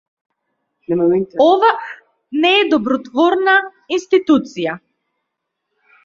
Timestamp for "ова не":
1.49-2.53